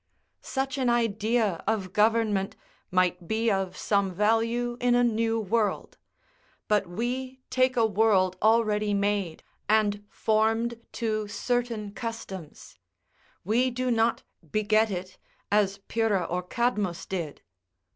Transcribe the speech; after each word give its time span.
Such 0.41 0.79
an 0.79 0.89
idea 0.89 1.63
of 1.67 1.93
government 1.93 2.55
might 2.89 3.27
be 3.27 3.51
of 3.51 3.77
some 3.77 4.11
value 4.11 4.75
in 4.81 4.95
a 4.95 5.03
new 5.03 5.39
world; 5.39 5.99
but 6.67 6.87
we 6.87 7.41
take 7.51 7.77
a 7.77 7.85
world 7.85 8.35
already 8.41 8.95
made, 8.95 9.43
and 9.69 10.03
formed 10.09 10.81
to 10.93 11.27
certain 11.27 11.91
customs; 11.93 12.79
we 13.43 13.69
do 13.69 13.91
not 13.91 14.23
beget 14.51 14.89
it, 14.89 15.19
as 15.51 15.77
Pyrrha 15.87 16.23
or 16.23 16.41
Cadmus 16.41 17.05
did. 17.05 17.43